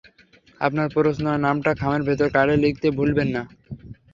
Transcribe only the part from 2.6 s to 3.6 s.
লিখতে ভুলবেন না।